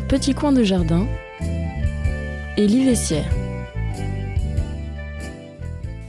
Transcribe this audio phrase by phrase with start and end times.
[0.00, 1.06] Petit coin de jardin.
[2.56, 3.30] Élie Vessière.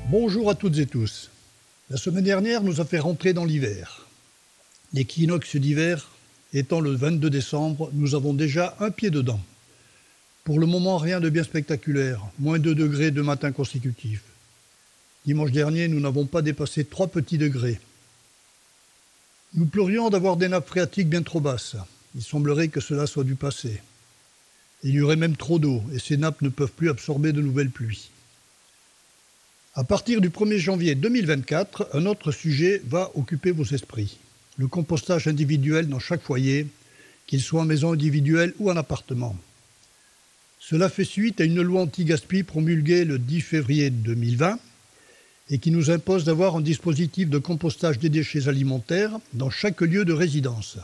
[0.10, 1.30] Bonjour à toutes et tous.
[1.90, 4.08] La semaine dernière nous a fait rentrer dans l'hiver.
[4.94, 6.08] L'équinoxe d'hiver
[6.54, 9.42] étant le 22 décembre, nous avons déjà un pied dedans.
[10.46, 14.24] Pour le moment, rien de bien spectaculaire, moins 2 degrés de matin consécutifs.
[15.26, 17.82] Dimanche dernier, nous n'avons pas dépassé 3 petits degrés.
[19.56, 21.76] Nous pleurions d'avoir des nappes phréatiques bien trop basses.
[22.16, 23.82] Il semblerait que cela soit du passé.
[24.84, 27.70] Il y aurait même trop d'eau et ces nappes ne peuvent plus absorber de nouvelles
[27.70, 28.10] pluies.
[29.76, 34.18] À partir du 1er janvier 2024, un autre sujet va occuper vos esprits.
[34.58, 36.68] Le compostage individuel dans chaque foyer,
[37.26, 39.36] qu'il soit en maison individuelle ou en appartement.
[40.60, 44.60] Cela fait suite à une loi anti-gaspi promulguée le 10 février 2020
[45.50, 50.06] et qui nous impose d'avoir un dispositif de compostage des déchets alimentaires dans chaque lieu
[50.06, 50.78] de résidence.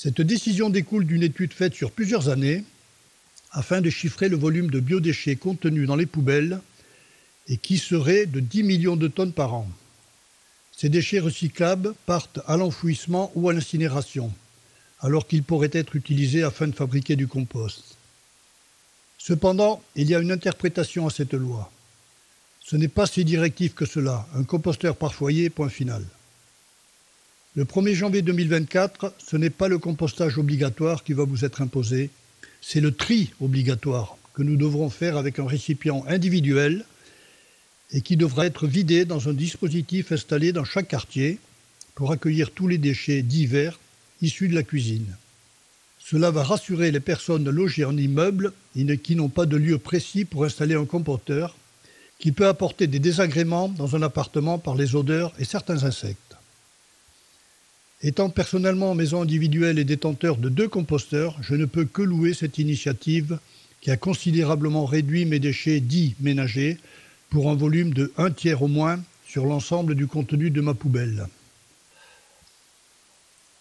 [0.00, 2.62] Cette décision découle d'une étude faite sur plusieurs années
[3.50, 6.60] afin de chiffrer le volume de biodéchets contenus dans les poubelles
[7.48, 9.68] et qui serait de 10 millions de tonnes par an.
[10.70, 14.32] Ces déchets recyclables partent à l'enfouissement ou à l'incinération,
[15.00, 17.96] alors qu'ils pourraient être utilisés afin de fabriquer du compost.
[19.18, 21.72] Cependant, il y a une interprétation à cette loi.
[22.60, 26.04] Ce n'est pas si directif que cela, un composteur par foyer, point final.
[27.58, 32.08] Le 1er janvier 2024, ce n'est pas le compostage obligatoire qui va vous être imposé,
[32.60, 36.84] c'est le tri obligatoire que nous devrons faire avec un récipient individuel
[37.90, 41.40] et qui devra être vidé dans un dispositif installé dans chaque quartier
[41.96, 43.80] pour accueillir tous les déchets divers
[44.22, 45.16] issus de la cuisine.
[45.98, 50.24] Cela va rassurer les personnes logées en immeuble et qui n'ont pas de lieu précis
[50.24, 51.56] pour installer un composteur
[52.20, 56.27] qui peut apporter des désagréments dans un appartement par les odeurs et certains insectes.
[58.00, 62.32] Étant personnellement en maison individuelle et détenteur de deux composteurs, je ne peux que louer
[62.32, 63.38] cette initiative
[63.80, 66.78] qui a considérablement réduit mes déchets dits ménagers
[67.30, 71.26] pour un volume de un tiers au moins sur l'ensemble du contenu de ma poubelle.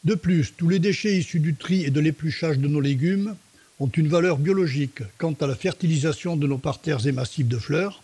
[0.04, 3.36] De plus, tous les déchets issus du tri et de l'épluchage de nos légumes
[3.80, 8.04] ont une valeur biologique quant à la fertilisation de nos parterres et massifs de fleurs,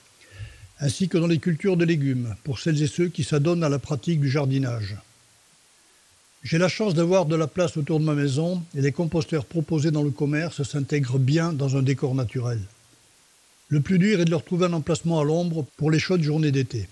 [0.79, 3.79] ainsi que dans les cultures de légumes, pour celles et ceux qui s'adonnent à la
[3.79, 4.97] pratique du jardinage.
[6.43, 9.91] J'ai la chance d'avoir de la place autour de ma maison et les composteurs proposés
[9.91, 12.59] dans le commerce s'intègrent bien dans un décor naturel.
[13.69, 16.51] Le plus dur est de leur trouver un emplacement à l'ombre pour les chaudes journées
[16.51, 16.89] d'été.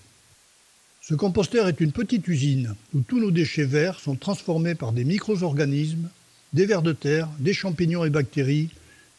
[1.01, 5.03] Ce composteur est une petite usine où tous nos déchets verts sont transformés par des
[5.03, 6.07] micro-organismes,
[6.53, 8.69] des vers de terre, des champignons et bactéries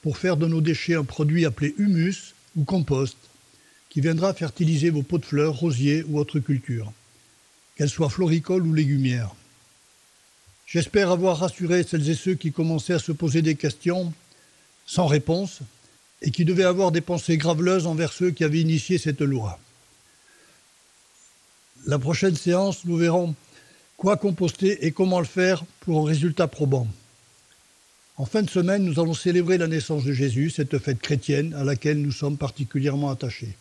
[0.00, 3.18] pour faire de nos déchets un produit appelé humus ou compost
[3.90, 6.90] qui viendra fertiliser vos pots de fleurs, rosiers ou autres cultures,
[7.76, 9.34] qu'elles soient floricoles ou légumières.
[10.72, 14.10] J'espère avoir rassuré celles et ceux qui commençaient à se poser des questions
[14.86, 15.58] sans réponse
[16.22, 19.60] et qui devaient avoir des pensées graveleuses envers ceux qui avaient initié cette loi.
[21.86, 23.34] La prochaine séance, nous verrons
[23.98, 26.88] quoi composter et comment le faire pour un résultat probant.
[28.16, 31.64] En fin de semaine, nous allons célébrer la naissance de Jésus, cette fête chrétienne à
[31.64, 33.58] laquelle nous sommes particulièrement attachés.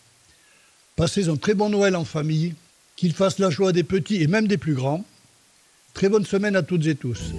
[0.96, 2.54] Passez un très bon Noël en famille,
[2.96, 5.04] qu'il fasse la joie des petits et même des plus grands.
[5.94, 7.32] Très bonne semaine à toutes et tous.